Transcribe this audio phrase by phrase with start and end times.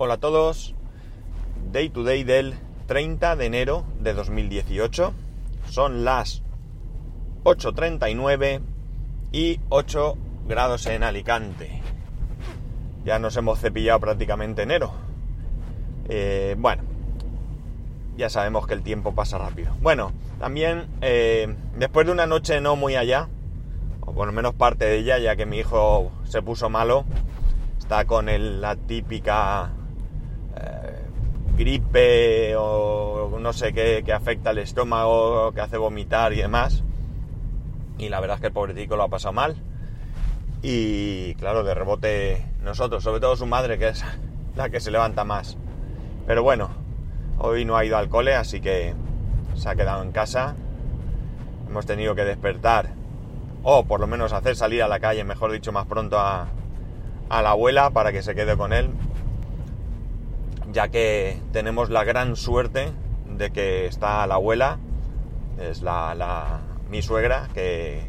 [0.00, 0.76] Hola a todos.
[1.72, 2.54] Day to day del
[2.86, 5.12] 30 de enero de 2018.
[5.70, 6.44] Son las
[7.42, 8.60] 8.39
[9.32, 10.16] y 8
[10.46, 11.82] grados en Alicante.
[13.04, 14.92] Ya nos hemos cepillado prácticamente enero.
[16.08, 16.84] Eh, bueno,
[18.16, 19.74] ya sabemos que el tiempo pasa rápido.
[19.80, 23.28] Bueno, también eh, después de una noche no muy allá,
[24.02, 27.04] o por lo menos parte de ella, ya que mi hijo se puso malo,
[27.80, 28.26] está con
[28.60, 29.72] la típica
[31.56, 36.82] gripe o no sé qué que afecta el estómago, que hace vomitar y demás.
[37.98, 39.56] Y la verdad es que el pobretico lo ha pasado mal.
[40.62, 44.04] Y claro, de rebote nosotros, sobre todo su madre, que es
[44.56, 45.56] la que se levanta más.
[46.26, 46.70] Pero bueno,
[47.38, 48.94] hoy no ha ido al cole, así que
[49.54, 50.56] se ha quedado en casa.
[51.68, 52.90] Hemos tenido que despertar,
[53.62, 56.48] o por lo menos hacer salir a la calle, mejor dicho, más pronto a,
[57.30, 58.90] la abuela para que se quede con él,
[60.72, 62.92] ya que tenemos la gran suerte
[63.26, 64.78] de que está la abuela,
[65.58, 68.06] es la, mi suegra, que,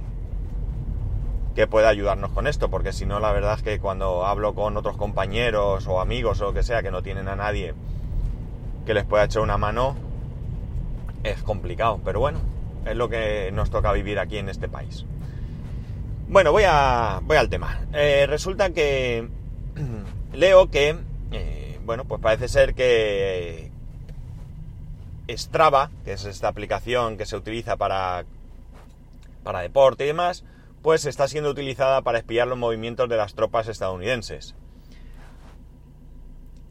[1.55, 4.77] que puede ayudarnos con esto, porque si no, la verdad es que cuando hablo con
[4.77, 7.73] otros compañeros o amigos o lo que sea que no tienen a nadie
[8.85, 9.95] que les pueda echar una mano,
[11.23, 12.39] es complicado, pero bueno,
[12.85, 15.05] es lo que nos toca vivir aquí en este país.
[16.27, 17.81] Bueno, voy, a, voy al tema.
[17.93, 19.27] Eh, resulta que
[20.33, 20.95] leo que,
[21.85, 23.71] bueno, pues parece ser que
[25.29, 28.25] Strava, que es esta aplicación que se utiliza para,
[29.43, 30.43] para deporte y demás,
[30.81, 34.55] pues está siendo utilizada para espiar los movimientos de las tropas estadounidenses.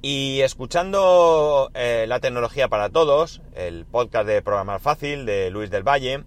[0.00, 5.82] Y escuchando eh, La tecnología para todos, el podcast de Programar Fácil de Luis del
[5.82, 6.24] Valle,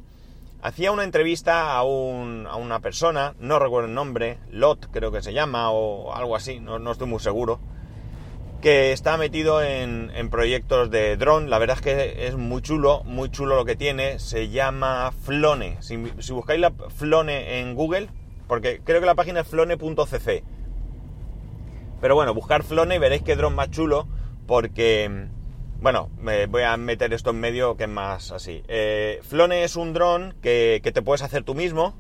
[0.62, 5.72] hacía una entrevista a, una persona, no recuerdo el nombre, Lot creo que se llama
[5.72, 7.60] o algo así, no, estoy muy seguro,
[8.62, 11.50] que está metido en, proyectos de drone.
[11.50, 14.20] La verdad es que es muy chulo, muy chulo lo que tiene.
[14.20, 15.78] Se llama Flone.
[15.82, 15.98] Si,
[16.32, 18.10] buscáis la Flone en Google,
[18.48, 20.44] porque creo que la página es flone.cc
[22.02, 24.08] pero bueno, buscar Flone y veréis qué dron más chulo,
[24.48, 25.28] porque,
[25.80, 28.64] bueno, me voy a meter esto en medio que es más así.
[28.68, 31.94] Eh, Flone es un dron que, te puedes hacer tú mismo.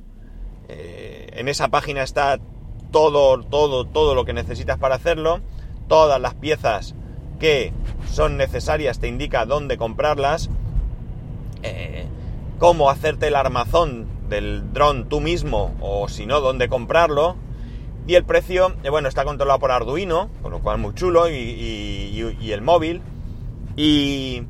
[0.67, 2.39] Eh, en esa página está
[2.91, 5.39] todo, todo, todo lo que necesitas para hacerlo.
[5.91, 6.95] Todas las piezas
[7.41, 7.73] que
[8.09, 10.49] son necesarias te indica dónde comprarlas.
[11.63, 12.05] Eh,
[12.59, 17.35] cómo hacerte el armazón del dron tú mismo o si no, dónde comprarlo
[18.07, 22.51] y el precio, eh, bueno, está controlado por Arduino, con lo cual muy chulo, y,
[22.51, 23.01] el móvil.
[23.75, 24.43] Y,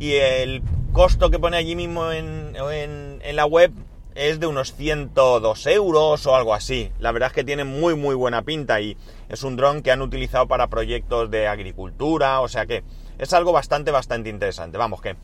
[0.00, 0.62] y el
[0.92, 3.72] costo que pone allí mismo en, en, la web
[4.14, 6.92] es de unos 102 euros o algo así.
[6.98, 8.96] La verdad es que tiene muy muy buena pinta y
[9.28, 12.84] es un dron que han utilizado para proyectos de agricultura, o sea que
[13.18, 14.78] es algo bastante bastante interesante.
[14.78, 15.16] Vamos, que,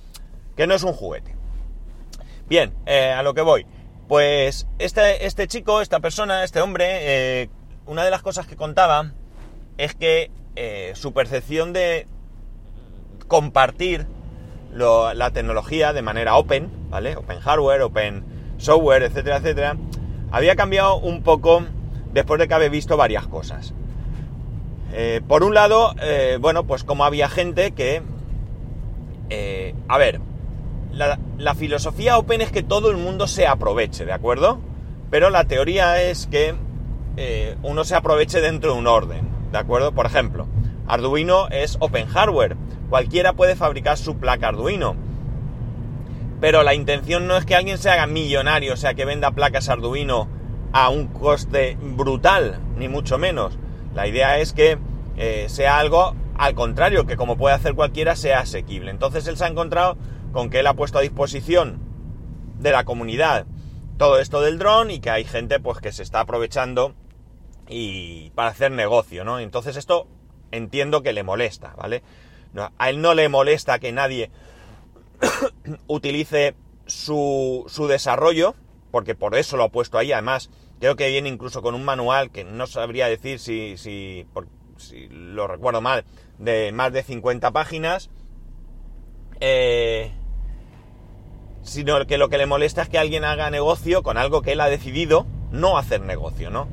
[0.57, 1.35] que no es un juguete.
[2.49, 3.67] Bien, eh, a lo que voy.
[4.09, 6.87] Pues este, este chico, esta persona, este hombre,
[7.43, 7.49] eh,
[7.87, 9.13] una de las cosas que contaba
[9.79, 12.09] es que eh, su percepción de
[13.29, 14.07] compartir
[14.73, 17.17] la tecnología de manera open, ¿vale?
[17.17, 19.77] Open hardware, open software, etcétera, etcétera,
[20.31, 21.65] había cambiado un poco
[22.13, 23.75] después de que había visto varias cosas.
[24.93, 25.95] Eh, por un lado,
[26.41, 28.03] bueno, pues como había gente que...
[29.89, 30.21] a ver,
[30.93, 34.59] la, filosofía open es que todo el mundo se aproveche, ¿de acuerdo?
[35.11, 36.55] Pero la teoría es que
[37.17, 39.93] eh, uno se aproveche dentro de un orden, ¿de acuerdo?
[39.93, 40.47] Por ejemplo,
[40.87, 42.57] Arduino es open hardware.
[42.89, 44.97] Cualquiera puede fabricar su placa Arduino.
[46.41, 49.69] Pero la intención no es que alguien se haga millonario, o sea, que venda placas
[49.69, 50.29] Arduino
[50.73, 53.59] a un coste brutal, ni mucho menos.
[53.95, 54.79] La idea es que
[55.17, 58.91] eh, sea algo al contrario, que como puede hacer cualquiera, sea asequible.
[58.91, 59.99] Entonces él se ha encontrado
[60.33, 61.81] con que él ha puesto a disposición
[62.59, 63.47] de la comunidad
[63.99, 66.95] todo esto del dron y que hay gente pues que se está aprovechando
[67.69, 69.39] y para hacer negocio, ¿no?
[69.39, 70.07] Entonces esto
[70.51, 72.03] entiendo que le molesta, ¿vale?
[72.79, 74.31] a él no le molesta que nadie
[75.87, 76.55] utilice
[76.87, 78.55] su, su desarrollo,
[78.91, 80.51] porque por eso lo ha puesto ahí, además
[80.81, 84.27] creo que viene incluso con un manual que no sabría decir si, si,
[84.79, 86.05] si lo recuerdo mal,
[86.39, 88.11] de más de 50 páginas.
[89.41, 90.11] Eh,
[91.63, 94.61] sino que lo que le molesta es que alguien haga negocio con algo que él
[94.61, 96.69] ha decidido no hacer negocio, ¿no?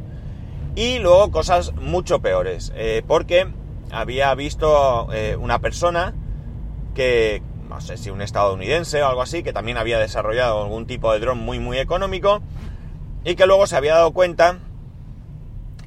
[0.76, 3.48] Y luego cosas mucho peores, eh, porque
[3.92, 6.14] había visto eh, una persona
[6.94, 11.12] que, no sé si un estadounidense o algo así, que también había desarrollado algún tipo
[11.12, 12.42] de dron muy muy económico
[13.24, 14.60] y que luego se había dado cuenta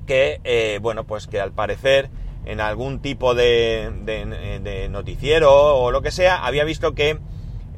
[0.06, 2.10] que, eh, bueno, pues que al parecer
[2.44, 7.18] en algún tipo de, de, noticiero o lo que sea, había visto que,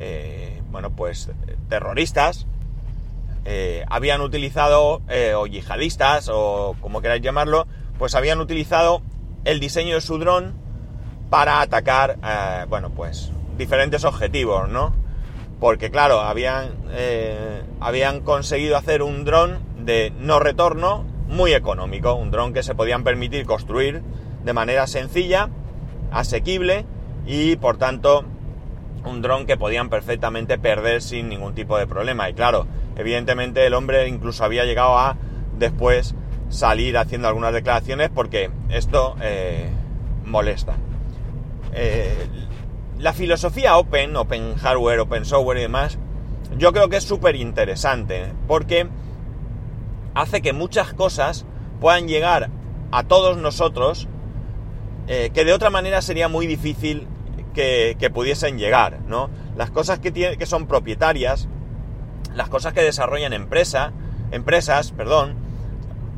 [0.01, 1.31] eh, bueno, pues
[1.69, 2.47] terroristas
[3.45, 5.03] eh, habían utilizado,
[5.37, 7.67] o yihadistas, o como queráis llamarlo,
[7.99, 9.03] pues habían utilizado
[9.45, 10.55] el diseño de su dron
[11.29, 12.17] para atacar,
[12.69, 14.95] bueno, pues diferentes objetivos, ¿no?
[15.61, 16.73] Porque claro, habían,
[17.79, 23.05] habían conseguido hacer un dron de no retorno muy económico, un dron que se podían
[23.05, 24.03] permitir construir
[24.45, 25.51] de manera sencilla,
[26.11, 26.85] asequible
[27.27, 28.25] y por tanto
[29.05, 32.29] un dron que podían perfectamente perder sin ningún tipo de problema.
[32.29, 32.67] Y claro,
[32.97, 35.17] evidentemente el hombre incluso había llegado a
[35.59, 36.15] después
[36.49, 39.71] salir haciendo algunas declaraciones porque esto eh,
[40.25, 40.75] molesta.
[41.73, 42.27] Eh,
[43.03, 45.99] la filosofía open, open hardware, open software y demás,
[46.57, 48.87] yo creo que es súper interesante porque
[50.15, 51.45] hace que muchas cosas
[51.81, 52.49] puedan llegar
[52.93, 54.07] a todos nosotros
[55.09, 57.09] eh, que de otra manera sería muy difícil
[57.55, 59.31] que, pudiesen llegar, ¿no?
[59.57, 61.49] Las cosas que, que son propietarias,
[62.37, 63.93] las cosas que desarrollan empresa,
[64.31, 65.35] empresas, perdón,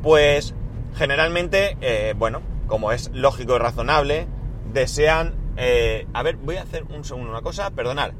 [0.03, 0.53] pues
[0.95, 4.27] generalmente, eh, bueno, como es lógico y razonable,
[4.71, 5.44] desean...
[5.57, 8.13] Eh, a ver, voy a hacer un segundo una cosa, perdonar.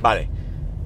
[0.00, 0.28] Vale,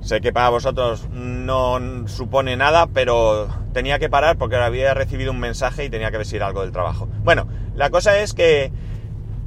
[0.01, 5.41] sé que para vosotros no supone nada, pero tenía que parar porque había recibido un
[5.41, 7.09] mensaje y tenía que decir algo del trabajo.
[7.23, 8.73] Bueno, la cosa es que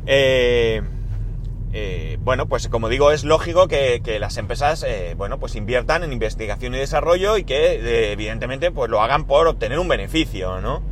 [0.05, 0.81] eh,
[1.71, 6.13] eh, bueno, pues como digo, es lógico que, las empresas, eh, bueno, pues inviertan en
[6.13, 10.83] investigación y desarrollo y que, evidentemente, pues lo hagan por obtener un beneficio, ¿no?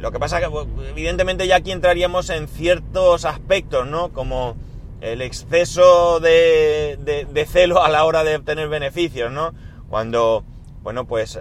[0.00, 0.48] Lo que pasa que,
[0.88, 4.12] evidentemente, ya aquí entraríamos en ciertos aspectos, ¿no?
[4.12, 4.56] Como
[5.00, 9.52] el exceso de, celo a la hora de obtener beneficios, ¿no?
[9.88, 10.44] Cuando,
[10.82, 11.38] bueno, pues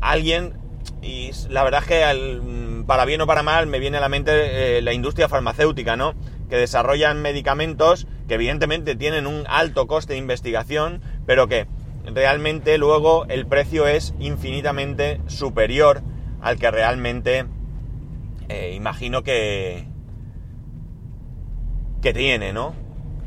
[0.00, 0.58] alguien
[1.02, 4.78] y la verdad es que para bien o para mal me viene a la mente
[4.78, 6.14] eh, la industria farmacéutica, ¿no?
[6.48, 11.66] Que desarrollan medicamentos que evidentemente tienen un alto coste de investigación, pero que
[12.04, 16.02] realmente luego el precio es infinitamente superior
[16.46, 17.44] al que realmente
[18.48, 19.86] eh, imagino que,
[22.00, 22.74] que tiene, ¿no?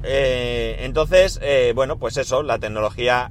[0.03, 1.39] Eh, entonces,
[1.75, 3.29] bueno, pues eso, la tecnología,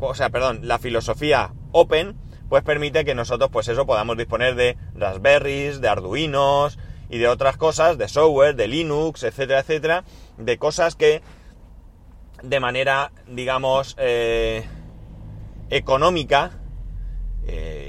[0.00, 2.16] o sea, perdón, la filosofía open
[2.48, 6.78] pues permite que nosotros, pues eso, podamos disponer de Raspberries, de Arduinos
[7.10, 10.04] y de otras cosas, de software, de Linux, etcétera, etcétera,
[10.38, 11.22] de cosas que
[12.42, 14.64] de manera, digamos, eh,
[15.70, 16.52] económica,
[17.46, 17.83] eh,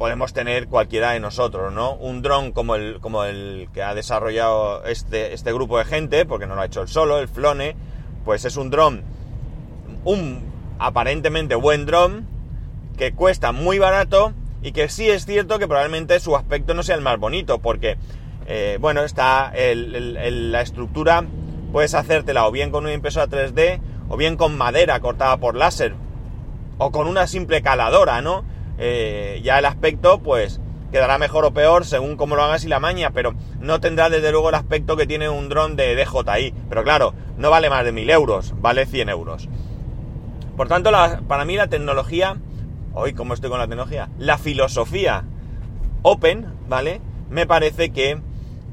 [0.00, 1.92] podemos tener cualquiera de nosotros, ¿no?
[1.92, 6.46] Un dron como el, como el que ha desarrollado este, este grupo de gente, porque
[6.46, 7.76] no lo ha hecho él solo, el Flone,
[8.24, 9.02] pues es un dron,
[10.04, 10.42] un
[10.78, 12.26] aparentemente buen dron,
[12.96, 14.32] que cuesta muy barato
[14.62, 17.98] y que sí es cierto que probablemente su aspecto no sea el más bonito, porque,
[18.46, 21.26] eh, bueno, está la estructura,
[21.72, 25.94] puedes hacértela o bien con una impresora 3D, o bien con madera cortada por láser,
[26.78, 28.48] o con una simple caladora, ¿no?
[28.80, 30.60] Eh, ya el aspecto, pues,
[30.90, 34.32] quedará mejor o peor según cómo lo hagas y la maña, pero no tendrá desde
[34.32, 36.54] luego el aspecto que tiene un dron de DJI.
[36.68, 39.48] Pero claro, no vale más de 1000 euros, vale 100 euros.
[40.56, 40.90] Por tanto,
[41.28, 42.36] para mí la tecnología
[42.92, 45.24] hoy como estoy con la tecnología, la filosofía
[46.02, 47.00] open, ¿vale?
[47.28, 48.20] Me parece que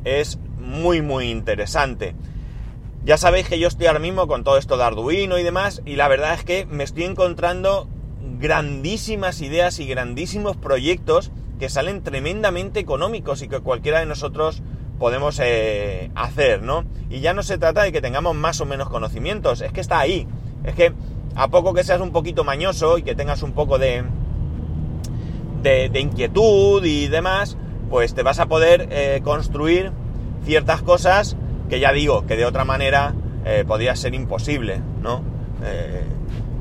[0.03, 2.15] es muy, muy interesante.
[3.03, 5.95] Ya sabéis que yo estoy ahora mismo con todo esto de Arduino y demás, y
[5.95, 7.87] la verdad es que me estoy encontrando
[8.39, 14.61] grandísimas ideas y grandísimos proyectos que salen tremendamente económicos y que cualquiera de nosotros
[14.99, 16.85] podemos eh, hacer, ¿no?
[17.09, 19.99] Y ya no se trata de que tengamos más o menos conocimientos, es que está
[19.99, 20.27] ahí.
[20.63, 20.93] Es que
[21.35, 24.03] a poco que seas un poquito mañoso y que tengas un poco de,
[25.61, 27.57] de, inquietud y demás,
[27.89, 29.91] pues te vas a poder eh, construir
[30.43, 31.37] ciertas cosas
[31.69, 33.13] que ya digo, que de otra manera
[33.45, 35.21] eh, podría ser imposible, ¿no?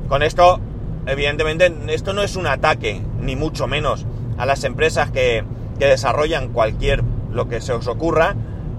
[0.09, 0.59] Con esto,
[1.07, 4.05] evidentemente, esto no es un ataque, ni mucho menos,
[4.37, 5.43] a las empresas que,
[5.79, 8.35] desarrollan cualquier lo que se os ocurra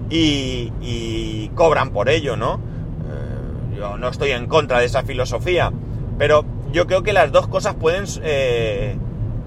[0.09, 2.59] y, cobran por ello, ¿no?
[3.75, 5.71] yo no estoy en contra de esa filosofía,
[6.17, 6.43] pero
[6.73, 8.97] yo creo que las dos cosas pueden, eh,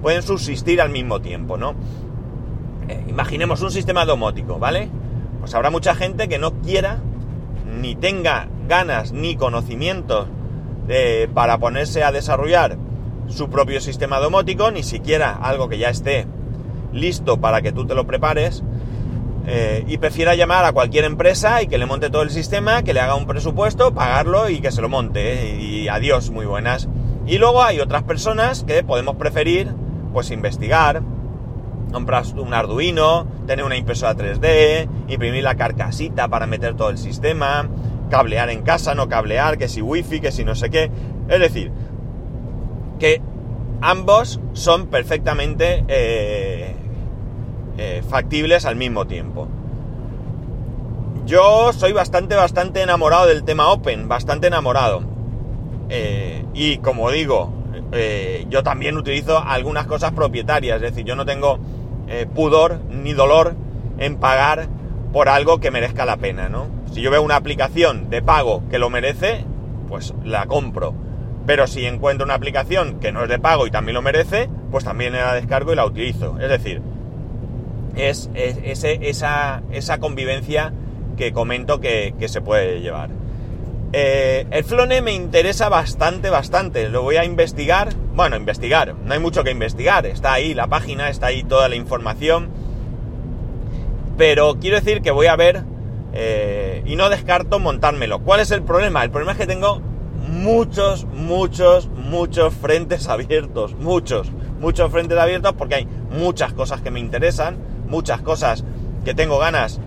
[0.01, 1.75] pueden subsistir al mismo tiempo, ¿no?
[2.89, 4.89] Eh, imaginemos un sistema domótico, ¿vale?
[5.41, 7.01] Pues habrá mucha gente que no quiera,
[7.79, 10.29] ni tenga ganas, ni conocimientos
[11.33, 12.77] para ponerse a desarrollar
[13.29, 16.27] su propio sistema domótico, ni siquiera algo que ya esté
[16.93, 18.63] listo para que tú te lo prepares,
[19.47, 22.95] eh, y prefiera llamar a cualquier empresa y que le monte todo el sistema, que
[22.95, 25.59] le haga un presupuesto, pagarlo y que se lo monte.
[25.59, 26.89] Y adiós, muy buenas.
[27.27, 29.75] Y luego hay otras personas que podemos preferir,
[30.13, 31.03] pues investigar,
[31.93, 37.69] comprar un Arduino, tener una impresora 3D, imprimir la carcasita para meter todo el sistema,
[38.13, 40.91] cablear en casa, no cablear, que si wifi, que si no sé qué.
[41.31, 41.73] Es decir,
[42.99, 43.23] que
[43.81, 46.77] ambos son perfectamente eh,
[47.79, 49.49] eh, factibles al mismo tiempo.
[51.25, 55.05] Yo soy bastante, bastante enamorado del tema Open, bastante enamorado.
[55.89, 57.51] Eh, y como digo,
[58.51, 61.59] yo también utilizo algunas cosas propietarias, es decir, yo no tengo
[62.35, 63.55] pudor ni dolor
[63.99, 64.69] en pagar
[65.13, 66.82] por algo que merezca la pena, ¿no?
[66.93, 69.45] Si yo veo una aplicación de pago que lo merece,
[69.89, 70.95] pues la compro
[71.47, 74.85] pero si encuentro una aplicación que no es de pago y también lo merece, pues
[74.85, 76.39] también la descargo y la utilizo.
[76.41, 76.81] Es decir,
[77.97, 80.73] es, esa, esa, convivencia
[81.17, 83.11] que comento que, se puede llevar.
[83.93, 86.89] Eh, el Flone me interesa bastante, bastante.
[86.89, 87.93] Lo voy a investigar.
[88.15, 88.95] Bueno, investigar.
[88.95, 90.07] No hay mucho que investigar.
[90.07, 92.51] Está ahí la página, está ahí toda la información.
[94.17, 95.65] Pero quiero decir que voy a ver
[96.13, 98.21] eh, y no descarto montármelo.
[98.21, 99.03] ¿Cuál es el problema?
[99.03, 99.81] El problema es que tengo
[100.29, 107.01] muchos, muchos, muchos frentes abiertos, muchos, muchos frentes abiertos porque hay muchas cosas que me
[107.01, 107.57] interesan,
[107.89, 108.65] muchas cosas
[109.05, 109.81] que tengo ganas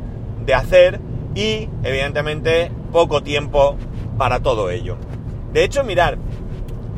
[0.45, 0.99] de hacer
[1.33, 3.77] y evidentemente poco tiempo
[4.17, 4.97] para todo ello.
[5.53, 6.17] De hecho, mirar,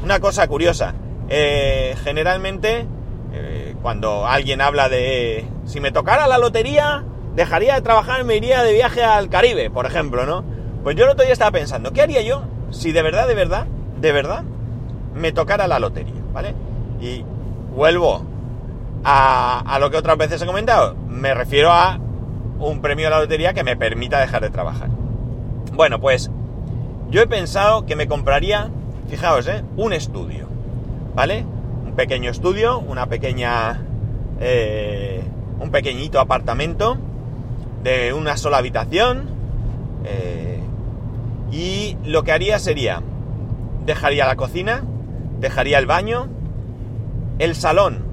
[0.03, 0.93] una cosa curiosa,
[1.29, 2.87] eh, generalmente
[3.33, 7.03] eh, cuando alguien habla de si me tocara la lotería,
[7.37, 10.43] dejaría de trabajar me iría de viaje al Caribe, por ejemplo, ¿no?
[10.83, 12.41] Pues yo el otro día estaba pensando, ¿qué haría yo
[12.71, 13.67] si de verdad, de verdad,
[14.01, 14.43] de verdad,
[15.13, 16.55] me tocara la lotería, ¿vale?
[16.99, 17.23] Y
[17.75, 18.23] vuelvo
[19.03, 21.99] a, lo que otras veces he comentado, me refiero a
[22.59, 24.89] un premio de la lotería que me permita dejar de trabajar.
[25.73, 26.31] Bueno, pues
[27.11, 28.71] yo he pensado que me compraría,
[29.09, 29.63] fijaos, ¿eh?
[29.75, 30.47] un estudio,
[31.13, 31.45] ¿vale?
[31.85, 33.83] Un pequeño estudio, una pequeña...
[34.39, 35.23] Eh,
[35.59, 36.97] un pequeñito apartamento
[37.83, 39.29] de una sola habitación.
[40.05, 40.61] Eh,
[41.51, 43.01] y lo que haría sería,
[43.85, 44.83] dejaría la cocina,
[45.39, 46.27] dejaría el baño,
[47.39, 48.03] el salón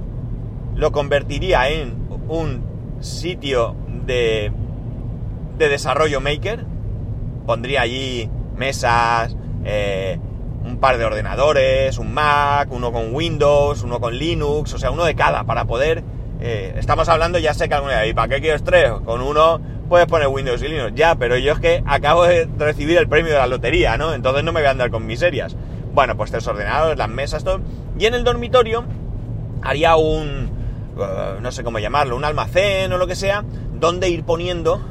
[0.77, 2.65] lo convertiría en un
[3.01, 4.53] sitio de,
[5.59, 6.65] de desarrollo maker,
[7.47, 10.19] pondría allí mesas, eh,
[10.65, 15.05] un par de ordenadores, un Mac, uno con Windows, uno con Linux, o sea, uno
[15.05, 16.03] de cada para poder...
[16.47, 18.93] Eh, estamos hablando, ya sé que alguna ¿y para qué quiero tres?
[19.07, 22.99] Con uno puedes poner Windows y Linux, ya, pero yo es que acabo de recibir
[22.99, 24.13] el premio de la lotería, ¿no?
[24.13, 25.57] Entonces no me voy a andar con miserias.
[25.95, 27.63] Bueno, pues tres ordenadores, las mesas, todo.
[27.99, 28.85] Y en el dormitorio
[29.63, 30.51] haría un,
[30.99, 34.83] uh, no sé cómo llamarlo, un almacén o lo que sea, donde ir poniendo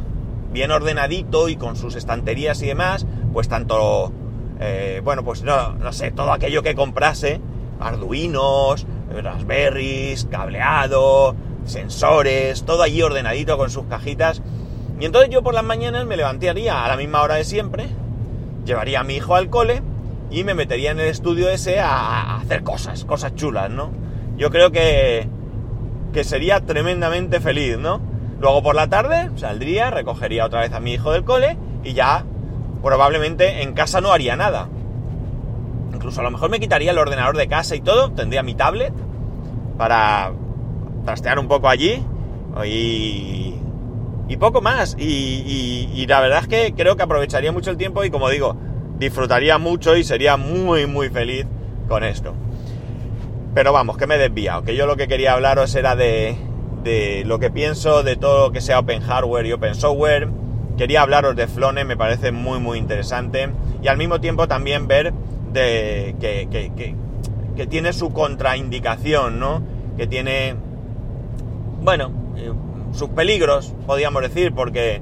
[0.51, 4.11] bien ordenadito y con sus estanterías y demás, pues tanto,
[4.59, 7.39] eh, bueno, pues no, no sé, todo aquello que comprase,
[7.79, 8.87] arduinos,
[9.21, 14.41] raspberries, cableado, sensores, todo allí ordenadito con sus cajitas
[14.99, 17.87] y entonces yo por las mañanas me levantaría a la misma hora de siempre,
[18.65, 19.81] llevaría a mi hijo al cole
[20.31, 23.91] y me metería en el estudio ese a, hacer cosas, cosas chulas, ¿no?
[24.37, 25.27] Yo creo que,
[26.13, 28.01] que sería tremendamente feliz, ¿no?
[28.39, 32.23] Luego por la tarde saldría, recogería otra vez a mi hijo del cole y ya
[32.81, 34.69] probablemente en casa no haría nada.
[36.03, 38.91] Incluso a lo mejor me quitaría el ordenador de casa y todo, tendría mi tablet
[39.77, 40.33] para
[41.05, 42.03] trastear un poco allí
[42.65, 43.55] y,
[44.27, 44.97] y poco más.
[44.99, 48.57] Y, la verdad es que creo que aprovecharía mucho el tiempo y como digo,
[48.99, 51.45] disfrutaría mucho y sería muy, muy feliz
[51.87, 52.33] con esto.
[53.53, 56.35] Pero vamos, que me he desviado, que yo lo que quería hablaros era de,
[56.83, 60.27] de lo que pienso de todo lo que sea open hardware y open software.
[60.77, 63.49] Quería hablaros de Flone, me parece muy, muy interesante.
[63.81, 65.13] Y al mismo tiempo también ver
[65.53, 66.95] que, que,
[67.55, 69.61] que tiene su contraindicación, ¿no?
[69.97, 70.55] Que tiene,
[71.81, 72.51] bueno, eh,
[72.93, 75.01] sus peligros, podríamos decir, porque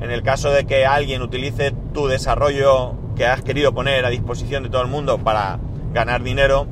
[0.00, 4.62] en el caso de que alguien utilice tu desarrollo que has querido poner a disposición
[4.62, 5.58] de todo el mundo para
[5.92, 6.66] ganar dinero,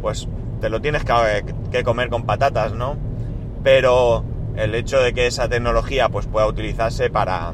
[0.00, 0.28] pues
[0.60, 2.96] te lo tienes que, comer con patatas, ¿no?
[3.62, 4.24] Pero
[4.56, 7.52] el hecho de que esa tecnología pues pueda utilizarse para,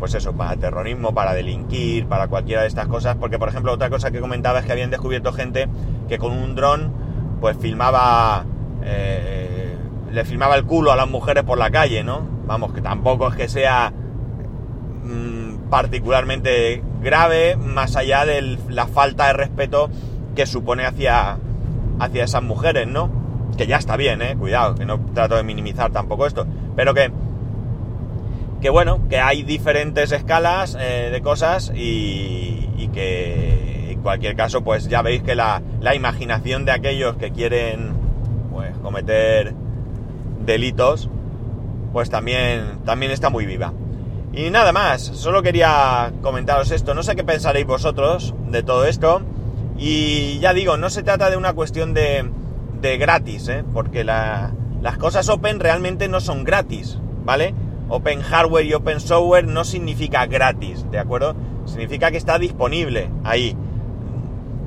[0.00, 3.90] pues eso, para terrorismo, para delinquir, para cualquiera de estas cosas, porque por ejemplo otra
[3.90, 5.68] cosa que comentaba es que habían descubierto gente
[6.08, 6.92] que con un dron
[7.40, 8.44] pues filmaba
[8.82, 9.76] eh,
[10.10, 12.22] le filmaba el culo a las mujeres por la calle, ¿no?
[12.46, 13.92] Vamos, que tampoco es que sea
[15.04, 19.90] mm, particularmente grave, más allá de la falta de respeto
[20.34, 21.38] que supone hacia,
[21.98, 23.10] hacia esas mujeres, ¿no?
[23.56, 24.36] Que ya está bien, ¿eh?
[24.36, 27.12] Cuidado, que no trato de minimizar tampoco esto, pero que,
[28.60, 34.62] que bueno, que hay diferentes escalas eh, de cosas y, y, que en cualquier caso,
[34.62, 37.92] pues ya veis que la, la imaginación de aquellos que quieren,
[38.50, 39.54] pues, cometer
[40.44, 41.08] delitos,
[41.92, 43.72] pues también, también está muy viva.
[44.32, 46.94] Y nada más, solo quería comentaros esto.
[46.94, 49.22] No sé qué pensaréis vosotros de todo esto.
[49.76, 52.30] Y ya digo, no se trata de una cuestión de,
[52.80, 53.64] de gratis, ¿eh?
[53.72, 57.54] porque las cosas open realmente no son gratis, ¿vale?
[57.90, 61.34] Open hardware y open software no significa gratis, ¿de acuerdo?
[61.64, 63.56] Significa que está disponible ahí.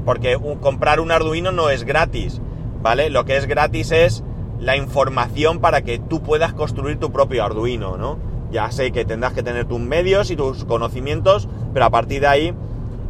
[0.06, 2.42] Porque comprar un Arduino no es gratis,
[2.82, 3.10] ¿vale?
[3.10, 4.24] Lo que es gratis es
[4.60, 8.20] la información para que tú puedas construir tu propio Arduino, ¿no?
[8.52, 12.28] Ya sé que tendrás que tener tus medios y tus conocimientos, pero a partir de
[12.28, 12.54] ahí,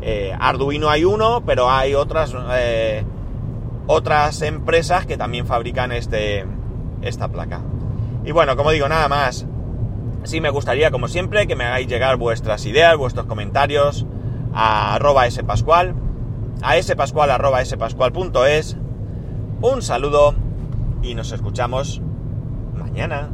[0.02, 3.04] eh, Arduino hay uno, pero hay otras, eh,
[3.88, 6.46] otras empresas que también fabrican este,
[7.02, 7.62] esta placa.
[8.26, 9.48] Y bueno, como digo, nada más.
[10.24, 14.06] Sí me gustaría, como siempre, que me hagáis llegar vuestras ideas, vuestros comentarios
[14.54, 15.96] a arroba spascual,
[16.62, 17.64] a spascual arroba.
[19.62, 20.36] Un saludo
[21.02, 22.02] y nos escuchamos
[22.74, 23.30] mañana.